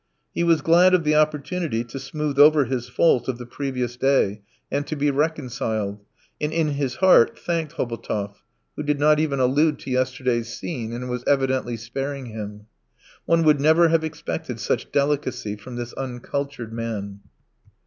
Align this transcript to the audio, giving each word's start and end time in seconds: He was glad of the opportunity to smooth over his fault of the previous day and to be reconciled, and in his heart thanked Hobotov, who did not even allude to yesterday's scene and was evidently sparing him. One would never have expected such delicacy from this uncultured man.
He 0.33 0.43
was 0.43 0.63
glad 0.63 0.95
of 0.95 1.03
the 1.03 1.13
opportunity 1.15 1.83
to 1.83 1.99
smooth 1.99 2.39
over 2.39 2.65
his 2.65 2.89
fault 2.89 3.27
of 3.27 3.37
the 3.37 3.45
previous 3.45 3.97
day 3.97 4.41
and 4.71 4.87
to 4.87 4.95
be 4.95 5.11
reconciled, 5.11 5.99
and 6.41 6.51
in 6.51 6.69
his 6.69 6.95
heart 6.95 7.37
thanked 7.37 7.73
Hobotov, 7.73 8.41
who 8.75 8.81
did 8.81 8.99
not 8.99 9.19
even 9.19 9.39
allude 9.39 9.77
to 9.81 9.91
yesterday's 9.91 10.51
scene 10.51 10.91
and 10.91 11.07
was 11.07 11.23
evidently 11.27 11.77
sparing 11.77 12.25
him. 12.25 12.65
One 13.27 13.43
would 13.43 13.61
never 13.61 13.89
have 13.89 14.03
expected 14.03 14.59
such 14.59 14.91
delicacy 14.91 15.55
from 15.55 15.75
this 15.75 15.93
uncultured 15.93 16.73
man. 16.73 17.19